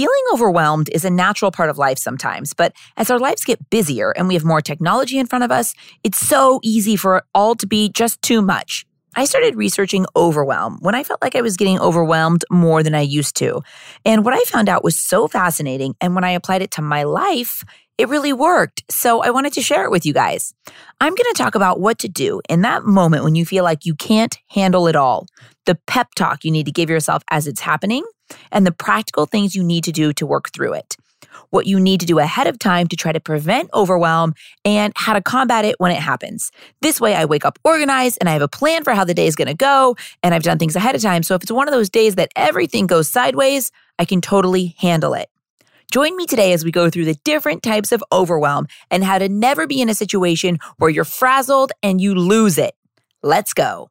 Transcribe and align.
Feeling 0.00 0.24
overwhelmed 0.32 0.88
is 0.94 1.04
a 1.04 1.10
natural 1.10 1.50
part 1.50 1.68
of 1.68 1.76
life 1.76 1.98
sometimes, 1.98 2.54
but 2.54 2.72
as 2.96 3.10
our 3.10 3.18
lives 3.18 3.44
get 3.44 3.68
busier 3.68 4.12
and 4.12 4.28
we 4.28 4.32
have 4.32 4.46
more 4.46 4.62
technology 4.62 5.18
in 5.18 5.26
front 5.26 5.44
of 5.44 5.52
us, 5.52 5.74
it's 6.02 6.16
so 6.16 6.58
easy 6.62 6.96
for 6.96 7.18
it 7.18 7.24
all 7.34 7.54
to 7.56 7.66
be 7.66 7.90
just 7.90 8.22
too 8.22 8.40
much. 8.40 8.86
I 9.14 9.26
started 9.26 9.56
researching 9.56 10.06
overwhelm 10.16 10.78
when 10.80 10.94
I 10.94 11.04
felt 11.04 11.20
like 11.20 11.36
I 11.36 11.42
was 11.42 11.58
getting 11.58 11.78
overwhelmed 11.78 12.46
more 12.50 12.82
than 12.82 12.94
I 12.94 13.02
used 13.02 13.36
to. 13.36 13.60
And 14.06 14.24
what 14.24 14.32
I 14.32 14.42
found 14.44 14.70
out 14.70 14.82
was 14.82 14.98
so 14.98 15.28
fascinating. 15.28 15.94
And 16.00 16.14
when 16.14 16.24
I 16.24 16.30
applied 16.30 16.62
it 16.62 16.70
to 16.70 16.80
my 16.80 17.02
life, 17.02 17.62
it 17.98 18.08
really 18.08 18.32
worked. 18.32 18.82
So 18.90 19.20
I 19.22 19.28
wanted 19.28 19.52
to 19.52 19.60
share 19.60 19.84
it 19.84 19.90
with 19.90 20.06
you 20.06 20.14
guys. 20.14 20.54
I'm 21.02 21.14
going 21.14 21.30
to 21.30 21.36
talk 21.36 21.54
about 21.54 21.78
what 21.78 21.98
to 21.98 22.08
do 22.08 22.40
in 22.48 22.62
that 22.62 22.84
moment 22.84 23.22
when 23.22 23.34
you 23.34 23.44
feel 23.44 23.64
like 23.64 23.84
you 23.84 23.94
can't 23.96 24.34
handle 24.48 24.86
it 24.86 24.96
all, 24.96 25.26
the 25.66 25.78
pep 25.86 26.14
talk 26.16 26.42
you 26.42 26.50
need 26.50 26.64
to 26.64 26.72
give 26.72 26.88
yourself 26.88 27.22
as 27.30 27.46
it's 27.46 27.60
happening, 27.60 28.02
and 28.50 28.66
the 28.66 28.72
practical 28.72 29.26
things 29.26 29.54
you 29.54 29.62
need 29.62 29.84
to 29.84 29.92
do 29.92 30.12
to 30.12 30.26
work 30.26 30.50
through 30.52 30.74
it 30.74 30.96
what 31.50 31.66
you 31.66 31.78
need 31.78 32.00
to 32.00 32.06
do 32.06 32.18
ahead 32.18 32.46
of 32.46 32.58
time 32.58 32.88
to 32.88 32.96
try 32.96 33.12
to 33.12 33.20
prevent 33.20 33.70
overwhelm, 33.74 34.34
and 34.64 34.92
how 34.96 35.12
to 35.12 35.20
combat 35.20 35.64
it 35.64 35.76
when 35.78 35.90
it 35.90 35.98
happens. 35.98 36.50
This 36.80 37.00
way, 37.00 37.14
I 37.14 37.24
wake 37.24 37.44
up 37.44 37.58
organized 37.64 38.18
and 38.20 38.28
I 38.28 38.32
have 38.32 38.42
a 38.42 38.48
plan 38.48 38.84
for 38.84 38.94
how 38.94 39.04
the 39.04 39.14
day 39.14 39.26
is 39.26 39.36
going 39.36 39.48
to 39.48 39.54
go, 39.54 39.96
and 40.22 40.34
I've 40.34 40.42
done 40.42 40.58
things 40.58 40.76
ahead 40.76 40.94
of 40.94 41.02
time. 41.02 41.22
So 41.22 41.34
if 41.34 41.42
it's 41.42 41.52
one 41.52 41.68
of 41.68 41.72
those 41.72 41.90
days 41.90 42.14
that 42.14 42.32
everything 42.36 42.86
goes 42.86 43.08
sideways, 43.08 43.70
I 43.98 44.04
can 44.04 44.20
totally 44.20 44.74
handle 44.78 45.14
it. 45.14 45.28
Join 45.90 46.16
me 46.16 46.26
today 46.26 46.52
as 46.52 46.64
we 46.64 46.70
go 46.70 46.88
through 46.88 47.06
the 47.06 47.16
different 47.24 47.64
types 47.64 47.90
of 47.90 48.02
overwhelm 48.12 48.68
and 48.92 49.02
how 49.02 49.18
to 49.18 49.28
never 49.28 49.66
be 49.66 49.80
in 49.80 49.88
a 49.88 49.94
situation 49.94 50.58
where 50.78 50.90
you're 50.90 51.04
frazzled 51.04 51.72
and 51.82 52.00
you 52.00 52.14
lose 52.14 52.58
it. 52.58 52.74
Let's 53.22 53.52
go. 53.52 53.90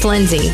Lindsay. 0.03 0.51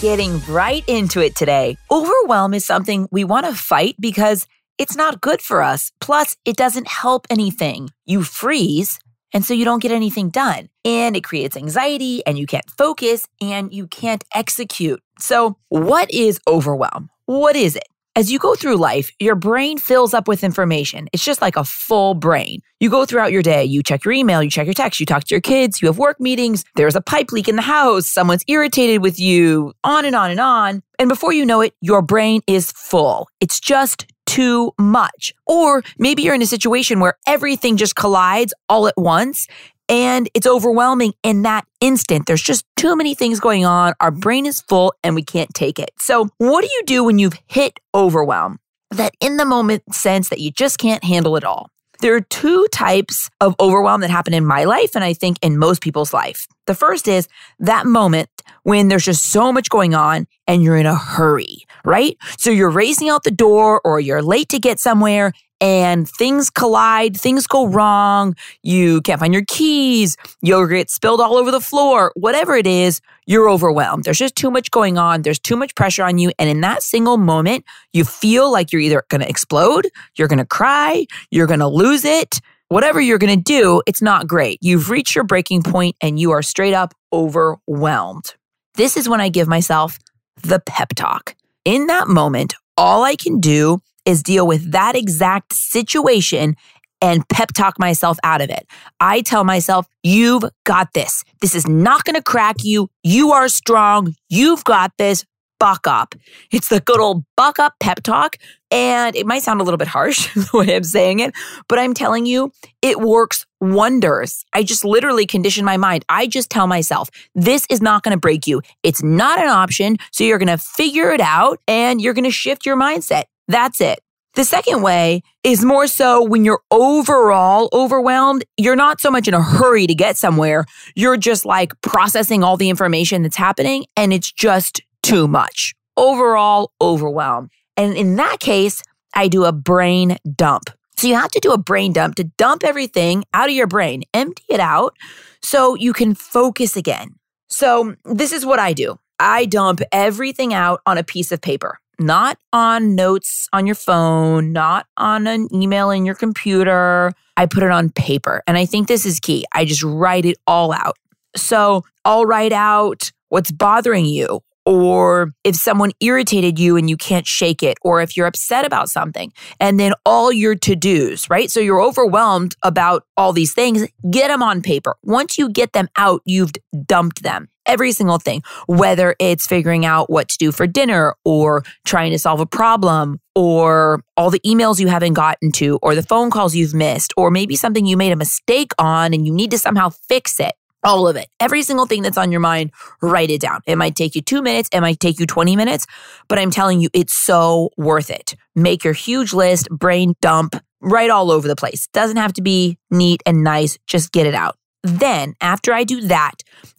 Getting 0.00 0.40
right 0.46 0.84
into 0.86 1.20
it 1.20 1.34
today. 1.34 1.76
Overwhelm 1.90 2.54
is 2.54 2.64
something 2.64 3.08
we 3.10 3.24
want 3.24 3.46
to 3.46 3.54
fight 3.54 3.96
because 3.98 4.46
it's 4.78 4.96
not 4.96 5.20
good 5.20 5.40
for 5.40 5.62
us. 5.62 5.90
Plus, 6.00 6.36
it 6.44 6.56
doesn't 6.56 6.86
help 6.86 7.26
anything. 7.30 7.90
You 8.04 8.22
freeze, 8.22 9.00
and 9.32 9.44
so 9.44 9.54
you 9.54 9.64
don't 9.64 9.82
get 9.82 9.92
anything 9.92 10.30
done. 10.30 10.68
And 10.84 11.16
it 11.16 11.24
creates 11.24 11.56
anxiety, 11.56 12.24
and 12.26 12.38
you 12.38 12.46
can't 12.46 12.70
focus, 12.76 13.26
and 13.40 13.72
you 13.72 13.86
can't 13.86 14.22
execute. 14.34 15.02
So, 15.18 15.56
what 15.68 16.10
is 16.10 16.38
overwhelm? 16.46 17.10
What 17.24 17.56
is 17.56 17.74
it? 17.74 17.88
As 18.16 18.32
you 18.32 18.38
go 18.38 18.54
through 18.54 18.76
life, 18.76 19.12
your 19.20 19.34
brain 19.34 19.76
fills 19.76 20.14
up 20.14 20.26
with 20.26 20.42
information. 20.42 21.06
It's 21.12 21.22
just 21.22 21.42
like 21.42 21.54
a 21.54 21.64
full 21.64 22.14
brain. 22.14 22.60
You 22.80 22.88
go 22.88 23.04
throughout 23.04 23.30
your 23.30 23.42
day, 23.42 23.62
you 23.62 23.82
check 23.82 24.06
your 24.06 24.14
email, 24.14 24.42
you 24.42 24.48
check 24.48 24.66
your 24.66 24.72
text, 24.72 24.98
you 24.98 25.04
talk 25.04 25.24
to 25.24 25.34
your 25.34 25.42
kids, 25.42 25.82
you 25.82 25.88
have 25.88 25.98
work 25.98 26.18
meetings, 26.18 26.64
there's 26.76 26.96
a 26.96 27.02
pipe 27.02 27.30
leak 27.30 27.46
in 27.46 27.56
the 27.56 27.62
house, 27.62 28.06
someone's 28.06 28.42
irritated 28.48 29.02
with 29.02 29.20
you, 29.20 29.74
on 29.84 30.06
and 30.06 30.16
on 30.16 30.30
and 30.30 30.40
on. 30.40 30.82
And 30.98 31.10
before 31.10 31.34
you 31.34 31.44
know 31.44 31.60
it, 31.60 31.74
your 31.82 32.00
brain 32.00 32.40
is 32.46 32.72
full. 32.72 33.28
It's 33.40 33.60
just 33.60 34.06
too 34.24 34.72
much. 34.78 35.34
Or 35.46 35.82
maybe 35.98 36.22
you're 36.22 36.34
in 36.34 36.40
a 36.40 36.46
situation 36.46 37.00
where 37.00 37.18
everything 37.26 37.76
just 37.76 37.96
collides 37.96 38.54
all 38.70 38.88
at 38.88 38.94
once 38.96 39.46
and 39.88 40.28
it's 40.34 40.46
overwhelming 40.46 41.14
in 41.22 41.42
that 41.42 41.66
instant. 41.80 42.26
There's 42.26 42.42
just 42.42 42.64
too 42.76 42.96
many 42.96 43.14
things 43.14 43.40
going 43.40 43.64
on. 43.64 43.94
Our 44.00 44.10
brain 44.10 44.46
is 44.46 44.60
full 44.60 44.94
and 45.02 45.14
we 45.14 45.22
can't 45.22 45.52
take 45.54 45.78
it. 45.78 45.90
So, 45.98 46.28
what 46.38 46.62
do 46.62 46.68
you 46.72 46.82
do 46.84 47.04
when 47.04 47.18
you've 47.18 47.38
hit 47.46 47.78
overwhelm? 47.94 48.58
That 48.90 49.14
in 49.20 49.36
the 49.36 49.44
moment 49.44 49.94
sense 49.94 50.28
that 50.28 50.40
you 50.40 50.50
just 50.50 50.78
can't 50.78 51.02
handle 51.04 51.36
it 51.36 51.44
all. 51.44 51.70
There 52.00 52.14
are 52.14 52.20
two 52.20 52.66
types 52.72 53.30
of 53.40 53.54
overwhelm 53.58 54.02
that 54.02 54.10
happen 54.10 54.34
in 54.34 54.44
my 54.44 54.64
life, 54.64 54.94
and 54.94 55.02
I 55.02 55.14
think 55.14 55.38
in 55.40 55.58
most 55.58 55.80
people's 55.80 56.12
life. 56.12 56.46
The 56.66 56.74
first 56.74 57.08
is 57.08 57.26
that 57.58 57.86
moment 57.86 58.28
when 58.64 58.88
there's 58.88 59.04
just 59.04 59.30
so 59.30 59.52
much 59.52 59.70
going 59.70 59.94
on 59.94 60.26
and 60.46 60.62
you're 60.62 60.76
in 60.76 60.86
a 60.86 60.94
hurry, 60.94 61.64
right? 61.84 62.16
So 62.38 62.50
you're 62.50 62.70
racing 62.70 63.08
out 63.08 63.22
the 63.22 63.30
door 63.30 63.80
or 63.84 64.00
you're 64.00 64.22
late 64.22 64.48
to 64.50 64.58
get 64.58 64.78
somewhere 64.78 65.32
and 65.60 66.08
things 66.08 66.50
collide, 66.50 67.16
things 67.16 67.46
go 67.46 67.66
wrong, 67.66 68.34
you 68.62 69.00
can't 69.02 69.20
find 69.20 69.32
your 69.32 69.44
keys, 69.48 70.16
yogurt 70.42 70.90
spilled 70.90 71.20
all 71.20 71.36
over 71.36 71.50
the 71.50 71.60
floor, 71.60 72.12
whatever 72.14 72.54
it 72.56 72.66
is, 72.66 73.00
you're 73.26 73.48
overwhelmed. 73.48 74.04
There's 74.04 74.18
just 74.18 74.36
too 74.36 74.50
much 74.50 74.70
going 74.70 74.98
on, 74.98 75.22
there's 75.22 75.38
too 75.38 75.56
much 75.56 75.74
pressure 75.74 76.04
on 76.04 76.18
you. 76.18 76.32
And 76.38 76.48
in 76.48 76.60
that 76.60 76.82
single 76.82 77.16
moment, 77.16 77.64
you 77.92 78.04
feel 78.04 78.50
like 78.50 78.72
you're 78.72 78.82
either 78.82 79.02
gonna 79.08 79.26
explode, 79.26 79.88
you're 80.16 80.28
gonna 80.28 80.46
cry, 80.46 81.06
you're 81.30 81.46
gonna 81.46 81.68
lose 81.68 82.04
it. 82.04 82.40
Whatever 82.68 83.00
you're 83.00 83.18
gonna 83.18 83.36
do, 83.36 83.80
it's 83.86 84.02
not 84.02 84.26
great. 84.26 84.58
You've 84.60 84.90
reached 84.90 85.14
your 85.14 85.24
breaking 85.24 85.62
point 85.62 85.96
and 86.00 86.18
you 86.18 86.32
are 86.32 86.42
straight 86.42 86.74
up 86.74 86.94
overwhelmed. 87.12 88.34
This 88.74 88.96
is 88.96 89.08
when 89.08 89.20
I 89.20 89.28
give 89.28 89.48
myself 89.48 89.98
the 90.42 90.60
pep 90.60 90.90
talk. 90.94 91.34
In 91.64 91.86
that 91.86 92.08
moment, 92.08 92.54
all 92.76 93.04
I 93.04 93.16
can 93.16 93.40
do 93.40 93.80
is 94.06 94.22
deal 94.22 94.46
with 94.46 94.72
that 94.72 94.96
exact 94.96 95.52
situation 95.52 96.56
and 97.02 97.28
pep 97.28 97.52
talk 97.52 97.78
myself 97.78 98.18
out 98.24 98.40
of 98.40 98.50
it. 98.50 98.66
I 99.00 99.20
tell 99.20 99.44
myself, 99.44 99.86
you've 100.02 100.44
got 100.64 100.92
this. 100.94 101.24
This 101.40 101.54
is 101.54 101.68
not 101.68 102.04
going 102.04 102.14
to 102.14 102.22
crack 102.22 102.56
you. 102.62 102.88
You 103.02 103.32
are 103.32 103.48
strong. 103.48 104.14
You've 104.28 104.64
got 104.64 104.92
this. 104.98 105.24
Buck 105.58 105.86
up. 105.86 106.14
It's 106.52 106.68
the 106.68 106.80
good 106.80 107.00
old 107.00 107.24
buck 107.34 107.58
up 107.58 107.74
pep 107.80 108.02
talk. 108.02 108.36
And 108.70 109.16
it 109.16 109.26
might 109.26 109.42
sound 109.42 109.60
a 109.60 109.64
little 109.64 109.78
bit 109.78 109.88
harsh 109.88 110.32
the 110.34 110.50
way 110.52 110.76
I'm 110.76 110.84
saying 110.84 111.20
it, 111.20 111.34
but 111.66 111.78
I'm 111.78 111.94
telling 111.94 112.26
you, 112.26 112.52
it 112.82 113.00
works 113.00 113.46
wonders. 113.60 114.44
I 114.52 114.62
just 114.62 114.84
literally 114.84 115.24
condition 115.24 115.64
my 115.64 115.78
mind. 115.78 116.04
I 116.10 116.26
just 116.26 116.50
tell 116.50 116.66
myself, 116.66 117.08
this 117.34 117.64
is 117.70 117.80
not 117.80 118.02
going 118.02 118.14
to 118.14 118.20
break 118.20 118.46
you. 118.46 118.60
It's 118.82 119.02
not 119.02 119.38
an 119.38 119.48
option. 119.48 119.96
So 120.12 120.24
you're 120.24 120.38
going 120.38 120.48
to 120.48 120.58
figure 120.58 121.10
it 121.10 121.20
out 121.22 121.58
and 121.66 122.02
you're 122.02 122.14
going 122.14 122.24
to 122.24 122.30
shift 122.30 122.66
your 122.66 122.76
mindset. 122.76 123.24
That's 123.48 123.80
it. 123.80 124.00
The 124.34 124.44
second 124.44 124.82
way 124.82 125.22
is 125.42 125.64
more 125.64 125.86
so 125.86 126.22
when 126.22 126.44
you're 126.44 126.60
overall 126.70 127.70
overwhelmed, 127.72 128.44
you're 128.58 128.76
not 128.76 129.00
so 129.00 129.10
much 129.10 129.26
in 129.26 129.32
a 129.32 129.40
hurry 129.40 129.86
to 129.86 129.94
get 129.94 130.18
somewhere. 130.18 130.66
You're 130.94 131.16
just 131.16 131.46
like 131.46 131.72
processing 131.80 132.44
all 132.44 132.58
the 132.58 132.68
information 132.68 133.22
that's 133.22 133.36
happening 133.36 133.86
and 133.96 134.12
it's 134.12 134.30
just 134.30 134.82
too 135.02 135.26
much. 135.26 135.74
Overall 135.96 136.70
overwhelm. 136.82 137.48
And 137.78 137.96
in 137.96 138.16
that 138.16 138.38
case, 138.38 138.82
I 139.14 139.28
do 139.28 139.44
a 139.44 139.52
brain 139.52 140.18
dump. 140.34 140.68
So 140.98 141.08
you 141.08 141.14
have 141.14 141.30
to 141.30 141.40
do 141.40 141.52
a 141.52 141.58
brain 141.58 141.94
dump 141.94 142.16
to 142.16 142.24
dump 142.24 142.62
everything 142.62 143.24
out 143.32 143.48
of 143.48 143.54
your 143.54 143.66
brain, 143.66 144.02
empty 144.12 144.44
it 144.50 144.60
out 144.60 144.96
so 145.40 145.74
you 145.76 145.94
can 145.94 146.14
focus 146.14 146.76
again. 146.76 147.14
So 147.48 147.94
this 148.04 148.32
is 148.32 148.44
what 148.44 148.58
I 148.58 148.74
do. 148.74 148.98
I 149.18 149.46
dump 149.46 149.80
everything 149.92 150.52
out 150.52 150.80
on 150.84 150.98
a 150.98 151.04
piece 151.04 151.32
of 151.32 151.40
paper 151.40 151.78
not 151.98 152.38
on 152.52 152.94
notes 152.94 153.48
on 153.52 153.66
your 153.66 153.74
phone, 153.74 154.52
not 154.52 154.86
on 154.96 155.26
an 155.26 155.48
email 155.54 155.90
in 155.90 156.04
your 156.04 156.14
computer. 156.14 157.12
I 157.36 157.46
put 157.46 157.62
it 157.62 157.70
on 157.70 157.90
paper. 157.90 158.42
And 158.46 158.56
I 158.56 158.66
think 158.66 158.88
this 158.88 159.06
is 159.06 159.20
key. 159.20 159.44
I 159.52 159.64
just 159.64 159.82
write 159.82 160.24
it 160.24 160.36
all 160.46 160.72
out. 160.72 160.96
So 161.36 161.84
I'll 162.04 162.24
write 162.24 162.52
out 162.52 163.12
what's 163.28 163.50
bothering 163.50 164.06
you, 164.06 164.40
or 164.64 165.32
if 165.44 165.54
someone 165.54 165.92
irritated 166.00 166.58
you 166.58 166.76
and 166.76 166.88
you 166.88 166.96
can't 166.96 167.26
shake 167.26 167.62
it, 167.62 167.76
or 167.82 168.00
if 168.00 168.16
you're 168.16 168.26
upset 168.26 168.64
about 168.64 168.88
something, 168.88 169.32
and 169.60 169.78
then 169.78 169.92
all 170.04 170.32
your 170.32 170.54
to 170.54 170.74
dos, 170.74 171.28
right? 171.28 171.50
So 171.50 171.60
you're 171.60 171.80
overwhelmed 171.80 172.56
about 172.62 173.04
all 173.16 173.32
these 173.32 173.52
things, 173.52 173.86
get 174.10 174.28
them 174.28 174.42
on 174.42 174.62
paper. 174.62 174.96
Once 175.02 175.38
you 175.38 175.50
get 175.50 175.72
them 175.72 175.88
out, 175.96 176.22
you've 176.24 176.52
dumped 176.86 177.22
them 177.22 177.48
every 177.66 177.92
single 177.92 178.18
thing, 178.18 178.42
whether 178.66 179.14
it's 179.18 179.46
figuring 179.46 179.84
out 179.84 180.08
what 180.08 180.28
to 180.28 180.38
do 180.38 180.52
for 180.52 180.66
dinner 180.66 181.14
or 181.24 181.62
trying 181.84 182.12
to 182.12 182.18
solve 182.18 182.40
a 182.40 182.46
problem 182.46 183.20
or 183.34 184.02
all 184.16 184.30
the 184.30 184.40
emails 184.40 184.80
you 184.80 184.88
haven't 184.88 185.14
gotten 185.14 185.52
to 185.52 185.78
or 185.82 185.94
the 185.94 186.02
phone 186.02 186.30
calls 186.30 186.54
you've 186.54 186.74
missed 186.74 187.12
or 187.16 187.30
maybe 187.30 187.56
something 187.56 187.86
you 187.86 187.96
made 187.96 188.12
a 188.12 188.16
mistake 188.16 188.72
on 188.78 189.12
and 189.12 189.26
you 189.26 189.32
need 189.32 189.50
to 189.50 189.58
somehow 189.58 189.90
fix 189.90 190.40
it. 190.40 190.52
All 190.84 191.08
of 191.08 191.16
it. 191.16 191.26
Every 191.40 191.62
single 191.62 191.86
thing 191.86 192.02
that's 192.02 192.18
on 192.18 192.30
your 192.30 192.40
mind, 192.40 192.70
write 193.02 193.30
it 193.30 193.40
down. 193.40 193.60
It 193.66 193.76
might 193.76 193.96
take 193.96 194.14
you 194.14 194.22
two 194.22 194.40
minutes. 194.40 194.68
It 194.72 194.80
might 194.80 195.00
take 195.00 195.18
you 195.18 195.26
20 195.26 195.56
minutes, 195.56 195.84
but 196.28 196.38
I'm 196.38 196.52
telling 196.52 196.80
you, 196.80 196.88
it's 196.92 197.12
so 197.12 197.70
worth 197.76 198.08
it. 198.08 198.36
Make 198.54 198.84
your 198.84 198.92
huge 198.92 199.32
list, 199.32 199.68
brain 199.68 200.14
dump, 200.20 200.54
right 200.80 201.10
all 201.10 201.32
over 201.32 201.48
the 201.48 201.56
place. 201.56 201.88
Doesn't 201.88 202.18
have 202.18 202.34
to 202.34 202.42
be 202.42 202.78
neat 202.88 203.20
and 203.26 203.42
nice. 203.42 203.78
Just 203.88 204.12
get 204.12 204.26
it 204.26 204.34
out. 204.34 204.56
Then, 204.82 205.34
after 205.40 205.72
I 205.72 205.84
do 205.84 206.00
that, 206.02 206.34